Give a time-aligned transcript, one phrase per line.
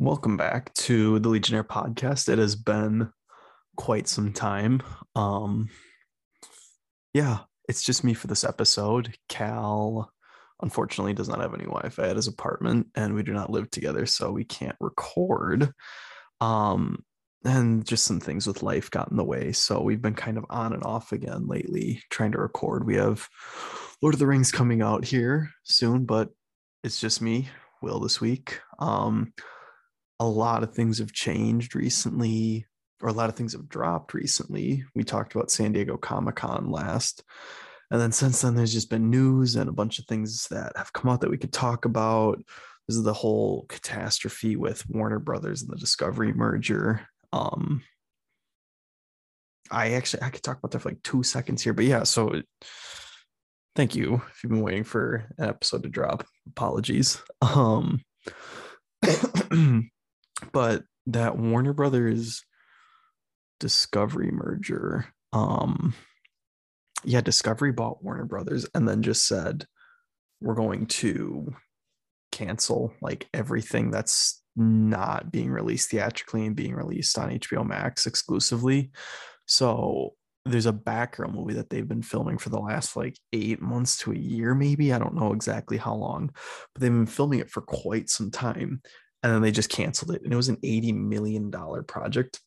[0.00, 2.28] Welcome back to the Legionnaire podcast.
[2.28, 3.10] It has been
[3.76, 4.80] quite some time.
[5.16, 5.70] Um
[7.12, 7.38] yeah,
[7.68, 9.16] it's just me for this episode.
[9.28, 10.12] Cal
[10.62, 14.06] unfortunately does not have any Wi-Fi at his apartment and we do not live together,
[14.06, 15.72] so we can't record.
[16.40, 17.02] Um
[17.44, 19.50] and just some things with life got in the way.
[19.50, 22.86] So we've been kind of on and off again lately trying to record.
[22.86, 23.28] We have
[24.00, 26.28] Lord of the Rings coming out here soon, but
[26.84, 27.48] it's just me,
[27.82, 28.60] Will, this week.
[28.78, 29.32] Um
[30.20, 32.66] a lot of things have changed recently,
[33.00, 34.84] or a lot of things have dropped recently.
[34.94, 37.22] We talked about San Diego Comic Con last.
[37.90, 40.92] And then since then, there's just been news and a bunch of things that have
[40.92, 42.38] come out that we could talk about.
[42.86, 47.06] This is the whole catastrophe with Warner Brothers and the Discovery merger.
[47.32, 47.82] Um,
[49.70, 52.02] I actually I could talk about that for like two seconds here, but yeah.
[52.04, 52.42] So
[53.76, 56.26] thank you if you've been waiting for an episode to drop.
[56.48, 57.22] Apologies.
[57.42, 58.00] Um,
[60.52, 62.44] but that Warner Brothers
[63.60, 65.94] Discovery merger, um,
[67.04, 69.66] yeah, Discovery bought Warner Brothers and then just said
[70.40, 71.54] we're going to
[72.30, 78.90] cancel like everything that's not being released theatrically and being released on HBO Max exclusively.
[79.46, 83.98] So there's a Batgirl movie that they've been filming for the last like eight months
[83.98, 84.92] to a year, maybe.
[84.92, 86.30] I don't know exactly how long,
[86.74, 88.82] but they've been filming it for quite some time
[89.22, 92.40] and then they just canceled it and it was an 80 million dollar project.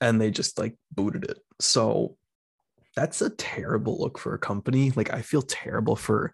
[0.00, 1.38] And they just like booted it.
[1.60, 2.16] So
[2.96, 4.90] that's a terrible look for a company.
[4.92, 6.32] Like i feel terrible for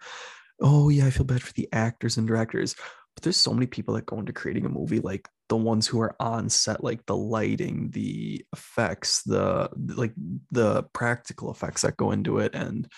[0.60, 2.74] oh yeah i feel bad for the actors and directors.
[3.14, 6.00] But there's so many people that go into creating a movie like the ones who
[6.00, 10.12] are on set like the lighting the effects the like
[10.50, 12.54] the practical effects that go into it.
[12.54, 12.88] And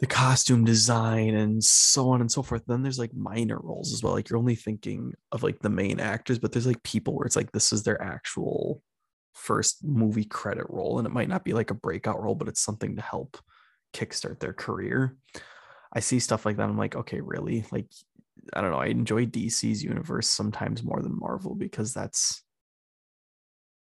[0.00, 2.62] the costume design and so on and so forth.
[2.66, 4.12] Then there's like minor roles as well.
[4.12, 7.36] Like you're only thinking of like the main actors, but there's like people where it's
[7.36, 8.82] like this is their actual
[9.34, 10.98] first movie credit role.
[10.98, 13.38] And it might not be like a breakout role, but it's something to help
[13.92, 15.16] kickstart their career.
[15.92, 16.68] I see stuff like that.
[16.68, 17.64] I'm like, okay, really?
[17.72, 17.86] Like,
[18.52, 18.78] I don't know.
[18.78, 22.42] I enjoy DC's universe sometimes more than Marvel because that's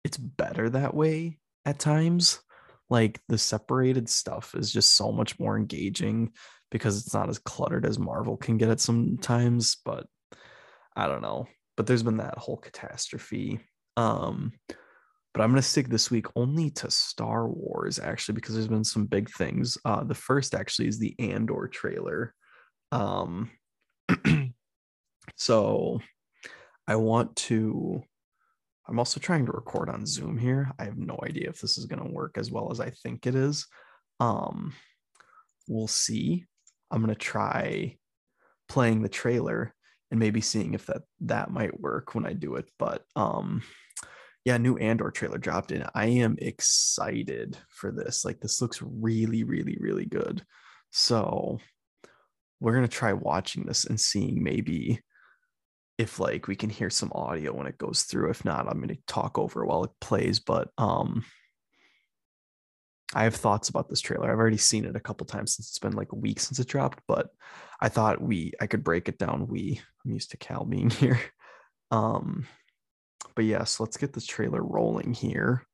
[0.03, 2.41] it's better that way at times
[2.93, 6.31] like the separated stuff is just so much more engaging
[6.69, 10.05] because it's not as cluttered as Marvel can get it sometimes, but
[10.95, 11.47] I don't know.
[11.75, 13.59] But there's been that whole catastrophe.
[13.97, 14.51] Um,
[15.33, 19.07] but I'm gonna stick this week only to Star Wars actually because there's been some
[19.07, 19.75] big things.
[19.83, 22.35] Uh, the first actually is the Andor trailer.
[22.91, 23.49] Um,
[25.35, 25.99] so
[26.87, 28.03] I want to
[28.87, 30.71] I'm also trying to record on Zoom here.
[30.77, 33.25] I have no idea if this is going to work as well as I think
[33.25, 33.65] it is.
[34.19, 34.73] Um,
[35.67, 36.45] we'll see.
[36.91, 37.97] I'm going to try
[38.67, 39.73] playing the trailer
[40.11, 42.69] and maybe seeing if that that might work when I do it.
[42.77, 43.63] But um,
[44.45, 45.85] yeah, new Andor trailer dropped in.
[45.95, 48.25] I am excited for this.
[48.25, 50.43] Like this looks really, really, really good.
[50.91, 51.59] So
[52.59, 55.01] we're gonna try watching this and seeing maybe
[56.03, 58.29] if like we can hear some audio when it goes through.
[58.29, 60.39] If not, I'm going to talk over while it plays.
[60.39, 61.25] But um,
[63.15, 64.29] I have thoughts about this trailer.
[64.29, 66.67] I've already seen it a couple times since it's been like a week since it
[66.67, 66.99] dropped.
[67.07, 67.29] But
[67.79, 69.47] I thought we I could break it down.
[69.47, 71.19] We I'm used to Cal being here.
[71.89, 72.45] Um,
[73.35, 75.65] but yes, yeah, so let's get this trailer rolling here.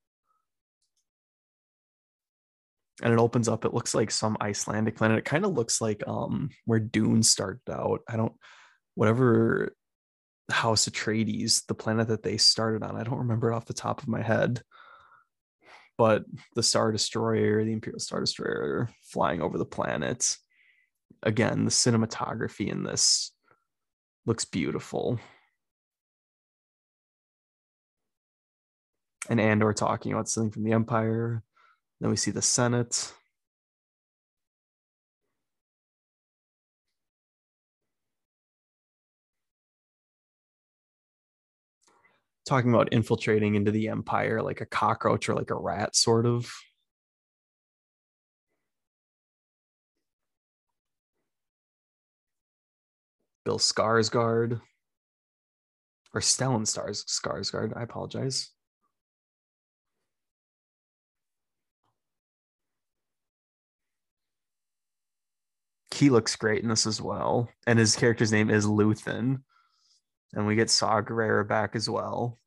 [3.01, 3.66] And it opens up.
[3.66, 5.19] It looks like some Icelandic planet.
[5.19, 8.01] It kind of looks like um where Dune started out.
[8.07, 8.34] I don't
[8.94, 9.73] whatever
[10.49, 12.95] House Atreides, the planet that they started on.
[12.95, 14.61] I don't remember it off the top of my head,
[15.97, 16.23] but
[16.55, 20.38] the Star Destroyer, the Imperial Star Destroyer, flying over the planet.
[21.23, 23.31] Again, the cinematography in this
[24.25, 25.19] looks beautiful.
[29.29, 31.43] And Andor talking about something from the Empire.
[31.99, 33.13] Then we see the Senate.
[42.50, 46.51] Talking about infiltrating into the empire like a cockroach or like a rat sort of?
[53.46, 54.62] Bill skarsgård.
[56.13, 58.50] Or stellan stars skarsgård i apologize.
[65.94, 69.44] He looks great in this as well and his character's name is luthen
[70.33, 72.37] and we get Saw Gerrera back as well.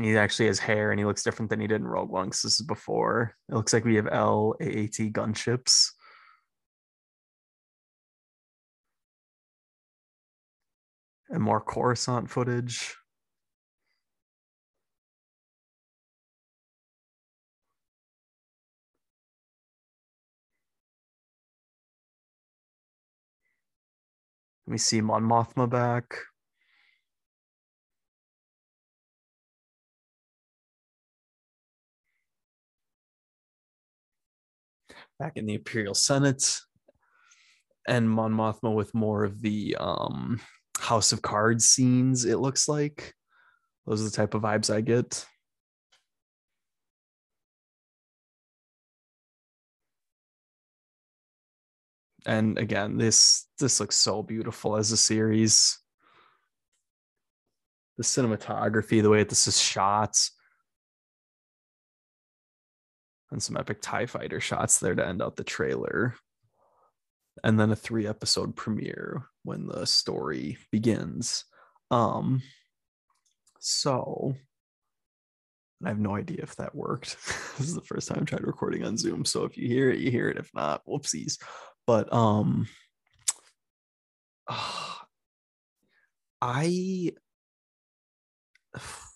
[0.00, 2.42] He actually has hair and he looks different than he did in Rogue One because
[2.42, 3.34] this is before.
[3.48, 5.90] It looks like we have L-AAT gunships.
[11.30, 12.96] and more Coruscant footage.
[24.68, 26.14] Let me see Mon Mothma back.
[35.18, 36.60] Back in the Imperial Senate,
[37.88, 40.38] and Mon Mothma with more of the um,
[40.78, 42.26] House of Cards scenes.
[42.26, 43.14] It looks like
[43.86, 45.24] those are the type of vibes I get.
[52.26, 55.78] And again, this this looks so beautiful as a series.
[57.96, 60.16] The cinematography, the way that this is shot,
[63.30, 66.14] and some epic TIE fighter shots there to end out the trailer
[67.44, 71.44] and then a three episode premiere when the story begins.
[71.90, 72.42] Um,
[73.60, 74.34] so
[75.84, 77.16] I have no idea if that worked.
[77.58, 79.24] this is the first time I tried recording on Zoom.
[79.24, 80.36] So if you hear it, you hear it.
[80.36, 81.38] If not, whoopsies.
[81.88, 82.68] But um
[84.46, 84.94] uh,
[86.42, 87.12] I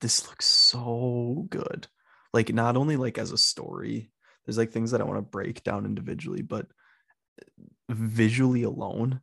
[0.00, 1.88] this looks so good.
[2.32, 4.12] Like not only like as a story,
[4.44, 6.66] there's like things that I want to break down individually, but
[7.90, 9.20] visually alone,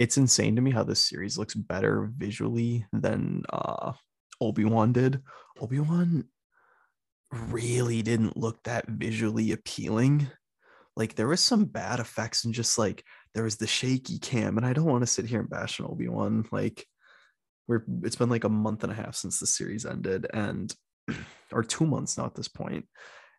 [0.00, 3.92] it's insane to me how this series looks better visually than uh
[4.40, 5.22] Obi-Wan did.
[5.60, 6.24] Obi-Wan
[7.30, 10.28] really didn't look that visually appealing.
[10.96, 13.04] Like there was some bad effects and just like
[13.34, 15.86] there was the shaky cam, and I don't want to sit here and bash on
[15.86, 16.46] Obi-Wan.
[16.52, 16.86] Like
[17.66, 20.74] we're it's been like a month and a half since the series ended, and
[21.52, 22.48] or two months now at this.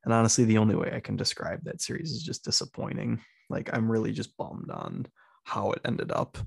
[0.05, 3.21] And honestly, the only way I can describe that series is just disappointing.
[3.49, 5.07] Like I'm really just bummed on
[5.43, 6.37] how it ended up.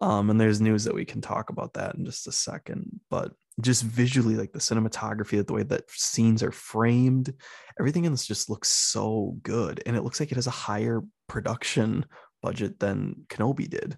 [0.00, 3.00] Um, and there's news that we can talk about that in just a second.
[3.10, 7.32] But just visually, like the cinematography, the way that scenes are framed,
[7.78, 9.82] everything in this just looks so good.
[9.86, 12.06] And it looks like it has a higher production
[12.42, 13.96] budget than Kenobi did.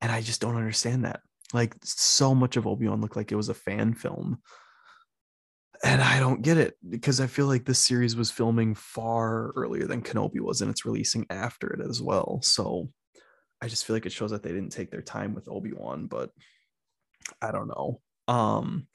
[0.00, 1.20] And I just don't understand that.
[1.52, 4.38] Like so much of Obi-Wan looked like it was a fan film
[5.84, 9.86] and I don't get it because I feel like this series was filming far earlier
[9.86, 12.40] than Kenobi was, and it's releasing after it as well.
[12.42, 12.90] So
[13.62, 16.06] I just feel like it shows that they didn't take their time with Obi Wan,
[16.06, 16.30] but
[17.40, 18.00] I don't know.
[18.28, 18.86] Um,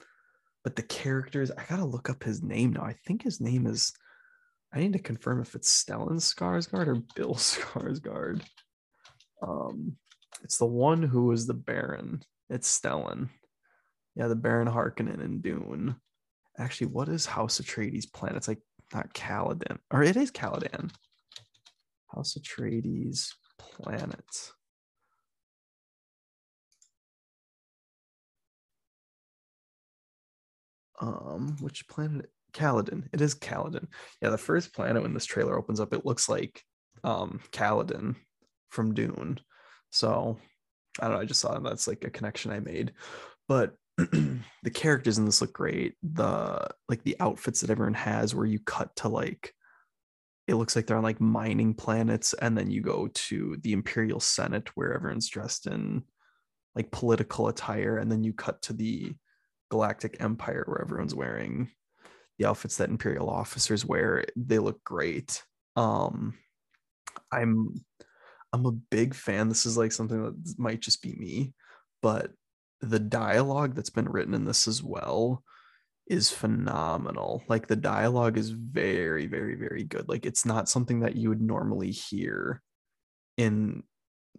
[0.62, 2.82] but the characters, I gotta look up his name now.
[2.82, 3.92] I think his name is.
[4.72, 8.42] I need to confirm if it's Stellan Skarsgård or Bill Skarsgård.
[9.42, 9.96] Um,
[10.42, 12.22] it's the one who was the Baron.
[12.48, 13.28] It's Stellan.
[14.16, 15.96] Yeah, the Baron Harkonnen in Dune
[16.58, 18.36] actually what is House Atreides planet?
[18.36, 18.60] It's like
[18.92, 20.90] not Caladan, or it is Caladan.
[22.14, 24.52] House Atreides planet.
[31.00, 32.30] Um, which planet?
[32.54, 33.08] Caladan.
[33.12, 33.88] It is Caladan.
[34.22, 36.62] Yeah, the first planet when this trailer opens up, it looks like
[37.02, 38.16] um Caladan
[38.70, 39.40] from Dune.
[39.90, 40.38] So
[41.00, 41.20] I don't know.
[41.20, 42.92] I just saw that's like a connection I made.
[43.48, 45.94] But the characters in this look great.
[46.02, 49.52] The like the outfits that everyone has, where you cut to like
[50.46, 54.20] it looks like they're on like mining planets, and then you go to the Imperial
[54.20, 56.04] Senate where everyone's dressed in
[56.74, 59.14] like political attire, and then you cut to the
[59.70, 61.70] Galactic Empire where everyone's wearing
[62.38, 64.24] the outfits that Imperial officers wear.
[64.36, 65.42] They look great.
[65.76, 66.34] Um,
[67.30, 67.74] I'm
[68.52, 69.48] I'm a big fan.
[69.48, 71.54] This is like something that might just be me,
[72.02, 72.30] but
[72.80, 75.42] the dialogue that's been written in this as well
[76.06, 77.42] is phenomenal.
[77.48, 80.08] Like the dialogue is very, very, very good.
[80.08, 82.62] Like it's not something that you would normally hear
[83.36, 83.82] in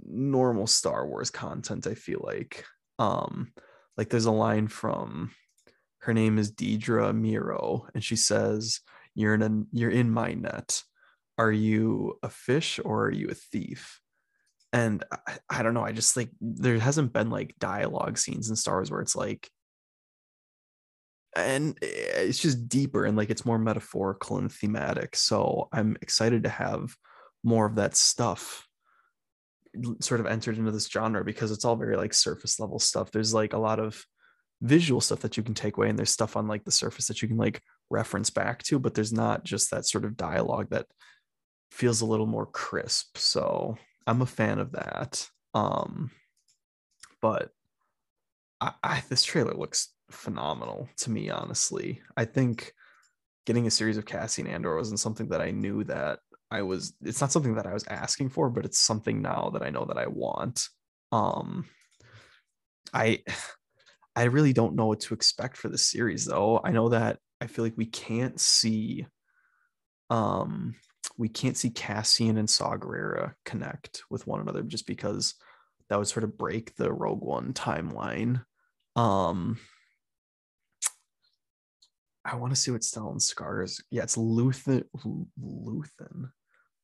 [0.06, 2.64] normal Star Wars content, I feel like.
[3.00, 3.52] Um,
[3.98, 5.32] like there's a line from
[6.00, 8.82] her name is Dedra Meero, and she says,
[9.16, 10.84] You're in a you're in my net.
[11.38, 14.00] Are you a fish or are you a thief?
[14.76, 18.56] and I, I, don't know i just like there hasn't been like dialogue scenes in
[18.56, 19.50] star wars where it's like
[21.36, 26.50] and it's just deeper and like it's more metaphorical and thematic so i'm excited to
[26.50, 26.96] have
[27.44, 28.68] more of that stuff
[30.02, 33.34] sort of entered into this genre because it's all very like surface level stuff there's
[33.34, 34.06] like a lot of
[34.62, 37.22] visual stuff that you can take away and there's stuff on like the surface that
[37.22, 40.86] you can like reference back to but there's not just that sort of dialogue that
[41.72, 43.78] feels a little more crisp so
[44.08, 45.28] I'm a fan of that.
[45.54, 46.12] Um,
[47.22, 47.50] but
[48.62, 52.02] I, I this trailer looks phenomenal to me, honestly.
[52.16, 52.74] I think
[53.46, 56.20] getting a series of Cassian Andor wasn't something that I knew that
[56.56, 59.62] I was it's not something that I was asking for, but it's something now that
[59.62, 60.70] I know that I want.
[61.12, 61.66] Um
[62.94, 63.24] I
[64.16, 66.62] I really don't know what to expect for the series though.
[66.64, 69.06] I know that I feel like we can't see
[70.10, 70.76] um
[71.18, 75.36] we can't see Cassian and Saw Gerrera connect with one another just because
[75.90, 78.46] that would sort of break the Rogue One timeline.
[78.96, 79.58] Um
[82.24, 83.82] I want to see what Stellan Skarsgård.
[83.92, 84.86] Yeah, it's Luthen
[85.38, 86.32] Luthen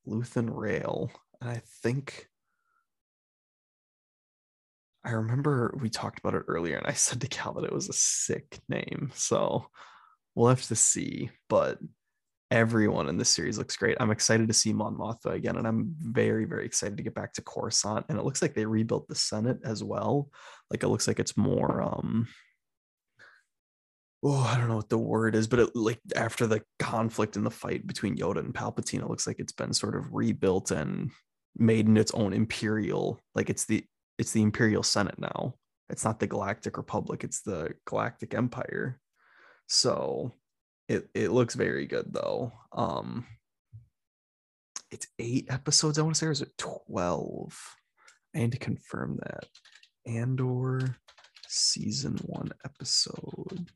[0.06, 1.10] Luthen Rael.
[1.40, 2.28] and I think
[5.04, 7.88] I remember we talked about it earlier, and I said to Cal that it was
[7.88, 9.10] a sick name.
[9.14, 9.66] So
[10.34, 11.30] we'll have to see.
[11.48, 11.78] But
[12.50, 13.96] everyone in this series looks great.
[13.98, 17.32] I'm excited to see Mon Mothma again, and I'm very, very excited to get back
[17.34, 18.06] to Coruscant.
[18.08, 20.30] And it looks like they rebuilt the Senate as well.
[20.70, 22.28] Like it looks like it's more um
[24.22, 27.44] oh, I don't know what the word is, but it like after the conflict and
[27.44, 31.10] the fight between Yoda and Palpatine, it looks like it's been sort of rebuilt and
[31.56, 33.84] made in its own imperial, like it's the
[34.18, 35.54] it's the Imperial Senate now.
[35.90, 39.00] It's not the Galactic Republic, it's the Galactic Empire.
[39.66, 40.32] So
[40.88, 42.52] it it looks very good though.
[42.72, 43.26] Um
[44.92, 47.58] it's eight episodes, I want to say, or is it 12?
[48.34, 49.46] I need to confirm that.
[50.06, 50.96] Andor
[51.48, 53.70] season one episode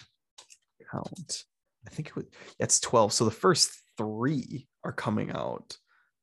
[2.67, 3.13] it's 12.
[3.13, 5.79] So the first three are coming out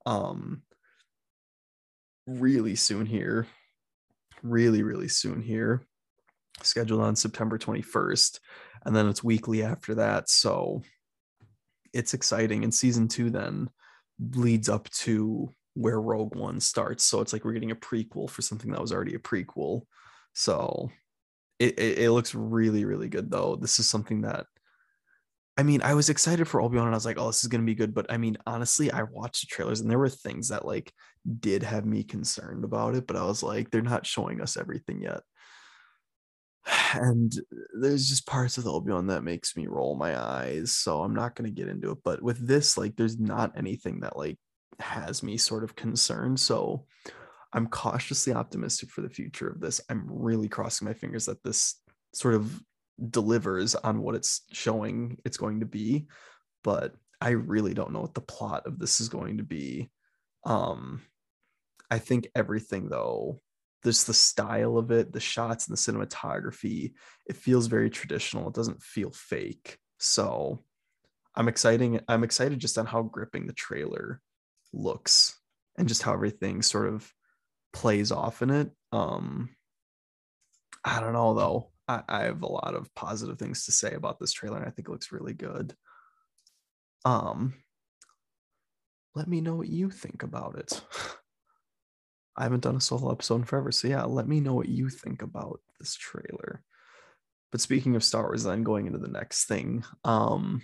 [0.05, 0.61] um
[2.27, 3.47] really soon here
[4.43, 5.87] really, really soon here,
[6.61, 8.39] scheduled on September 21st.
[8.85, 10.29] And then it's weekly after that.
[10.29, 10.83] So
[11.93, 12.63] it's exciting.
[12.63, 13.69] And season two then
[14.19, 17.03] leads up to where Rogue One starts.
[17.03, 19.83] So it's like we're getting a prequel for something that was already a prequel.
[20.33, 20.91] So
[21.59, 23.55] it, it, it looks really, really good though.
[23.55, 24.47] This is something that
[25.57, 27.49] I mean, I was excited for Obi Wan, and I was like, "Oh, this is
[27.49, 30.49] gonna be good." But I mean, honestly, I watched the trailers, and there were things
[30.49, 30.91] that like
[31.39, 33.05] did have me concerned about it.
[33.07, 35.21] But I was like, "They're not showing us everything yet."
[36.95, 37.33] And
[37.79, 41.13] there's just parts of the Obi Wan that makes me roll my eyes, so I'm
[41.15, 41.99] not gonna get into it.
[42.03, 44.37] But with this, like, there's not anything that like
[44.79, 46.39] has me sort of concerned.
[46.39, 46.85] So
[47.53, 49.81] I'm cautiously optimistic for the future of this.
[49.89, 51.75] I'm really crossing my fingers that this
[52.13, 52.61] sort of
[53.09, 56.07] delivers on what it's showing it's going to be
[56.63, 59.89] but i really don't know what the plot of this is going to be.
[60.45, 61.01] Um
[61.89, 63.39] i think everything though
[63.83, 66.93] there's the style of it the shots and the cinematography
[67.25, 68.47] it feels very traditional.
[68.47, 69.77] It doesn't feel fake.
[69.97, 70.59] So
[71.35, 74.21] i'm exciting i'm excited just on how gripping the trailer
[74.71, 75.39] looks
[75.77, 77.11] and just how everything sort of
[77.73, 78.69] plays off in it.
[78.91, 79.49] Um
[80.85, 84.19] i don't know though I, I have a lot of positive things to say about
[84.19, 85.75] this trailer, and I think it looks really good.
[87.05, 87.55] Um,
[89.15, 90.81] let me know what you think about it.
[92.35, 94.89] I haven't done a solo episode in forever, so yeah, let me know what you
[94.89, 96.63] think about this trailer.
[97.51, 100.63] But speaking of Star Wars, then going into the next thing, um,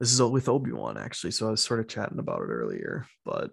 [0.00, 1.30] this is all with Obi Wan actually.
[1.30, 3.52] So I was sort of chatting about it earlier, but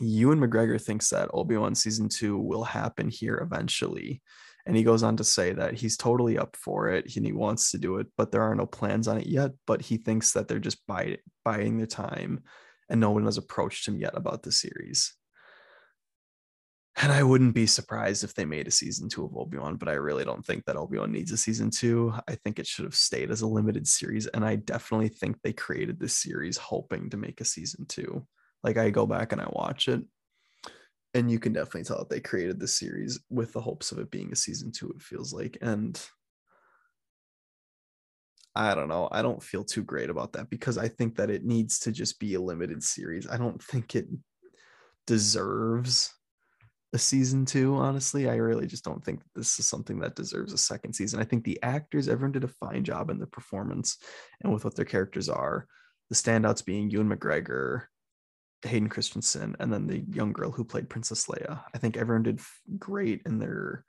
[0.00, 4.22] Ewan McGregor thinks that Obi Wan season two will happen here eventually.
[4.66, 7.70] And he goes on to say that he's totally up for it and he wants
[7.70, 9.52] to do it, but there are no plans on it yet.
[9.66, 12.42] But he thinks that they're just buy, buying their time
[12.88, 15.14] and no one has approached him yet about the series.
[17.00, 19.88] And I wouldn't be surprised if they made a season two of Obi Wan, but
[19.88, 22.12] I really don't think that Obi Wan needs a season two.
[22.26, 24.26] I think it should have stayed as a limited series.
[24.26, 28.26] And I definitely think they created this series hoping to make a season two.
[28.68, 30.02] Like I go back and I watch it,
[31.14, 34.10] and you can definitely tell that they created this series with the hopes of it
[34.10, 34.90] being a season two.
[34.94, 35.98] It feels like, and
[38.54, 39.08] I don't know.
[39.10, 42.20] I don't feel too great about that because I think that it needs to just
[42.20, 43.26] be a limited series.
[43.26, 44.06] I don't think it
[45.06, 46.12] deserves
[46.92, 47.74] a season two.
[47.74, 51.20] Honestly, I really just don't think this is something that deserves a second season.
[51.20, 53.96] I think the actors, everyone did a fine job in the performance
[54.42, 55.66] and with what their characters are.
[56.10, 57.84] The standouts being Ewan McGregor,
[58.62, 61.62] Hayden Christensen, and then the young girl who played Princess Leia.
[61.74, 62.40] I think everyone did
[62.78, 63.84] great in their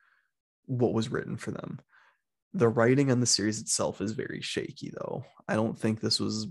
[0.65, 1.79] what was written for them.
[2.53, 5.23] The writing on the series itself is very shaky, though.
[5.47, 6.47] I don't think this was.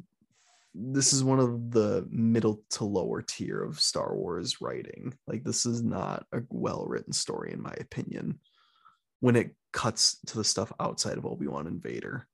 [0.74, 5.14] This is one of the middle to lower tier of Star Wars writing.
[5.26, 8.40] Like this is not a well written story, in my opinion.
[9.20, 12.28] When it cuts to the stuff outside of Obi Wan and Vader,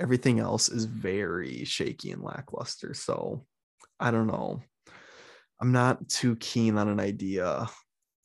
[0.00, 2.94] everything else is very shaky and lackluster.
[2.94, 3.46] So
[4.00, 4.62] I don't know.
[5.60, 7.68] I'm not too keen on an idea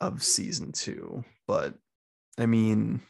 [0.01, 1.75] of season two, but
[2.37, 3.01] I mean,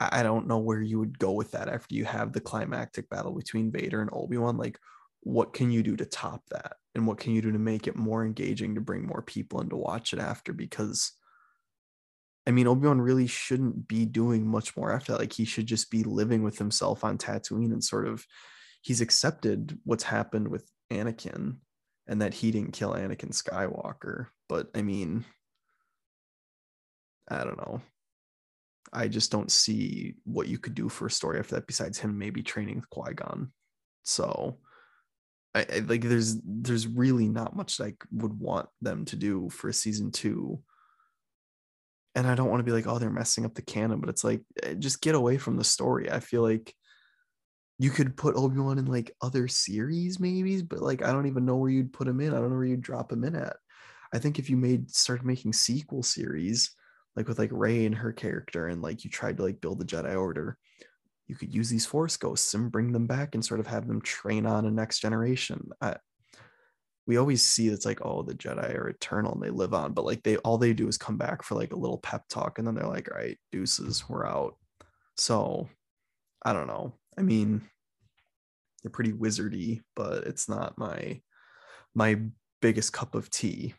[0.00, 3.32] I don't know where you would go with that after you have the climactic battle
[3.32, 4.58] between Vader and Obi Wan.
[4.58, 4.78] Like,
[5.20, 6.74] what can you do to top that?
[6.94, 9.68] And what can you do to make it more engaging to bring more people in
[9.70, 10.52] to watch it after?
[10.52, 11.12] Because
[12.46, 15.20] I mean, Obi Wan really shouldn't be doing much more after that.
[15.20, 18.26] Like, he should just be living with himself on Tatooine and sort of,
[18.82, 21.56] he's accepted what's happened with Anakin
[22.06, 24.26] and that he didn't kill Anakin Skywalker.
[24.48, 25.24] But I mean,
[27.28, 27.80] I don't know.
[28.92, 32.18] I just don't see what you could do for a story after that besides him
[32.18, 33.52] maybe training with Qui Gon.
[34.04, 34.58] So,
[35.54, 39.72] I, I, like there's there's really not much I would want them to do for
[39.72, 40.60] season two.
[42.14, 44.22] And I don't want to be like, oh, they're messing up the canon, but it's
[44.22, 46.10] like eh, just get away from the story.
[46.10, 46.72] I feel like
[47.78, 51.44] you could put Obi Wan in like other series, maybe, but like I don't even
[51.44, 52.32] know where you'd put him in.
[52.32, 53.56] I don't know where you'd drop him in at.
[54.12, 56.70] I think if you made started making sequel series,
[57.16, 59.84] like with like Rey and her character, and like you tried to like build the
[59.84, 60.56] Jedi Order,
[61.26, 64.00] you could use these Force ghosts and bring them back and sort of have them
[64.00, 65.70] train on a next generation.
[65.80, 65.96] I,
[67.06, 70.04] we always see it's like, oh, the Jedi are eternal and they live on, but
[70.04, 72.66] like they all they do is come back for like a little pep talk, and
[72.66, 74.56] then they're like, all right, deuces, we're out.
[75.16, 75.68] So
[76.44, 76.94] I don't know.
[77.18, 77.62] I mean,
[78.82, 81.20] they're pretty wizardy, but it's not my
[81.94, 82.20] my
[82.60, 83.74] biggest cup of tea.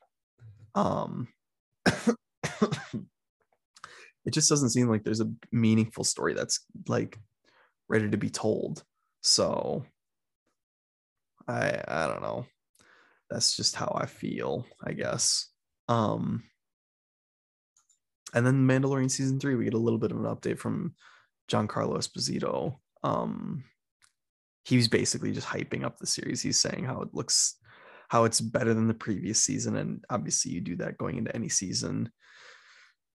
[0.73, 1.27] Um
[1.85, 2.01] it
[4.31, 7.19] just doesn't seem like there's a meaningful story that's like
[7.87, 8.83] ready to be told.
[9.21, 9.85] So
[11.47, 12.45] I I don't know.
[13.29, 15.49] That's just how I feel, I guess.
[15.87, 16.43] Um
[18.33, 20.95] and then Mandalorian season 3 we get a little bit of an update from
[21.49, 22.77] Giancarlo Esposito.
[23.05, 23.63] Um
[24.65, 26.41] he's basically just hyping up the series.
[26.41, 27.55] He's saying how it looks
[28.09, 31.49] how it's better than the previous season and obviously you do that going into any
[31.49, 32.09] season.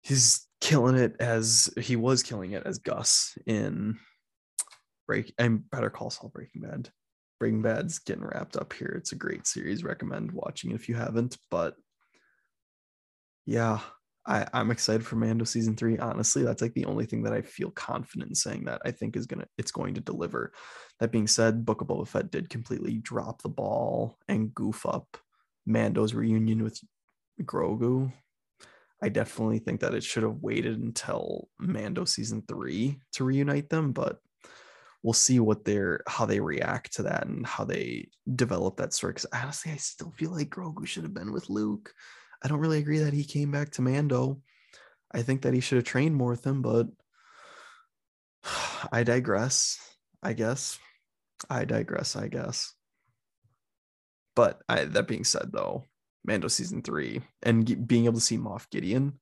[0.02, 3.98] He's killing it as he was killing it as Gus in
[5.06, 6.90] Break and Better Call Saul Breaking Bad.
[7.38, 8.94] Breaking Bad's getting wrapped up here.
[8.98, 9.84] It's a great series.
[9.84, 11.36] Recommend watching if you haven't.
[11.50, 11.76] But
[13.44, 13.80] yeah,
[14.26, 15.98] I, I'm excited for Mando season three.
[15.98, 19.16] Honestly, that's like the only thing that I feel confident in saying that I think
[19.16, 20.52] is gonna it's going to deliver.
[21.00, 25.16] That being said, Book of Boba Fett did completely drop the ball and goof up
[25.66, 26.80] Mando's reunion with
[27.42, 28.12] Grogu
[29.02, 33.92] I definitely think that it should have waited until Mando season three to reunite them,
[33.92, 34.18] but
[35.02, 39.12] we'll see what they're how they react to that and how they develop that story.
[39.12, 41.92] Because honestly, I still feel like Grogu should have been with Luke.
[42.46, 44.40] I don't really agree that he came back to Mando.
[45.10, 46.86] I think that he should have trained more with him, but
[48.92, 49.80] I digress.
[50.22, 50.78] I guess.
[51.50, 52.14] I digress.
[52.14, 52.72] I guess.
[54.36, 55.86] But I, that being said, though,
[56.24, 59.18] Mando season three and being able to see Moff Gideon,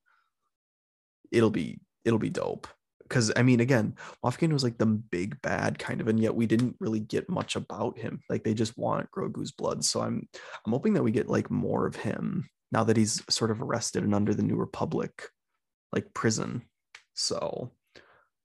[1.33, 2.67] it'll be it'll be dope.
[3.05, 6.35] Because I mean, again, Moff Gideon was like the big bad kind of, and yet
[6.35, 8.21] we didn't really get much about him.
[8.29, 9.83] Like they just want Grogu's blood.
[9.83, 10.29] So I'm
[10.67, 14.03] I'm hoping that we get like more of him now that he's sort of arrested
[14.03, 15.29] and under the New Republic,
[15.93, 16.63] like prison.
[17.15, 17.71] So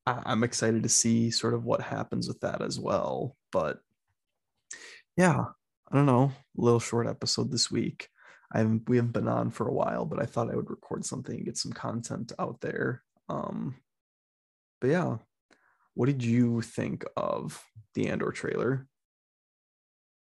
[0.05, 3.35] I'm excited to see sort of what happens with that as well.
[3.51, 3.79] But
[5.17, 5.45] yeah,
[5.91, 8.07] I don't know, a little short episode this week.
[8.53, 11.03] I haven't we haven't been on for a while, but I thought I would record
[11.05, 13.01] something and get some content out there.
[13.29, 13.77] Um,
[14.79, 15.17] but yeah,
[15.95, 17.63] what did you think of
[17.95, 18.85] the Andor trailer?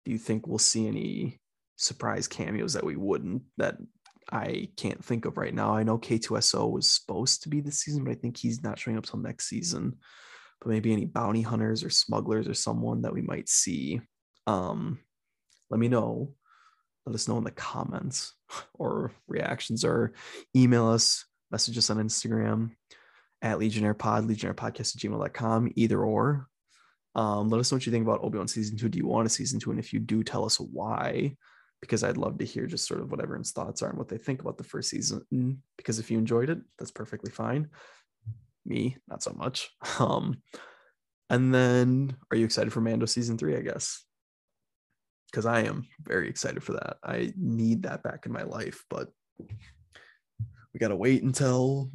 [0.07, 1.42] Do you think we'll see any
[1.83, 3.77] surprise cameos that we wouldn't that
[4.31, 5.75] I can't think of right now?
[5.75, 8.97] I know K2SO was supposed to be this season, but I think he's not showing
[8.97, 9.99] up till next season.
[10.61, 14.01] But maybe any bounty hunters or smugglers or someone that we might see.
[14.47, 15.01] Um,
[15.71, 16.35] let me know
[17.07, 18.35] let us know in the comments
[18.75, 20.13] or reactions or
[20.55, 22.71] email us, message us on Instagram
[23.41, 26.47] at Legionnaire Pod, Legionnaire Podcast at gmail.com, either or.
[27.15, 28.89] Um, let us know what you think about Obi-Wan season two.
[28.89, 29.71] Do you want a season two?
[29.71, 31.37] And if you do, tell us why,
[31.83, 34.17] because I'd love to hear just sort of what everyone's thoughts are and what they
[34.17, 35.61] think about the first season.
[35.77, 37.69] Because if you enjoyed it, that's perfectly fine.
[38.65, 39.71] Me, not so much.
[39.99, 40.41] Um,
[41.29, 43.57] and then are you excited for Mando season three?
[43.57, 44.05] I guess
[45.33, 46.99] because I am very excited for that.
[47.03, 51.91] I need that back in my life, but we got to wait until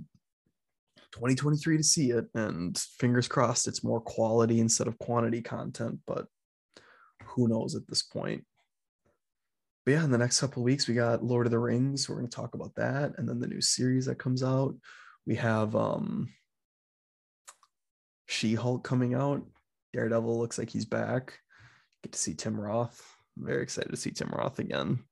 [1.12, 2.26] 2023 to see it.
[2.34, 6.26] And fingers crossed it's more quality instead of quantity content, but
[7.24, 8.44] who knows at this point.
[9.88, 12.10] But yeah, in the next couple weeks, we got Lord of the Rings.
[12.10, 13.14] We're going to talk about that.
[13.18, 14.76] And then the new series that comes out.
[15.26, 16.28] We have um
[18.26, 19.46] She Hulk coming out.
[19.94, 21.40] Daredevil looks like he's back.
[22.04, 23.02] Get to see Tim Roth
[23.38, 25.06] I'm very excited to see Tim Roth again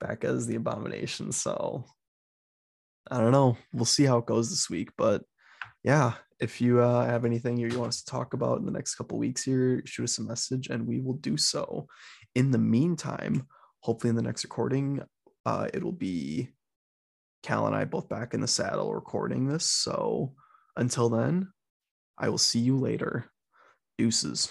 [0.00, 1.30] back as the abomination.
[1.30, 1.84] So
[3.10, 3.58] I don't know.
[3.74, 4.88] We'll see how it goes this week.
[4.96, 5.22] But
[5.82, 8.94] yeah, if you uh, have anything you want us to talk about in the next
[8.94, 11.88] couple weeks here, shoot us a message and we will do so.
[12.34, 13.46] In the meantime,
[13.84, 15.02] hopefully in the next recording,
[15.44, 16.48] uh, it'll be
[17.42, 19.70] Cal and I both back in the saddle recording this.
[19.70, 20.32] So
[20.74, 21.48] until then,
[22.16, 23.30] I will see you later.
[23.98, 24.50] Deuces.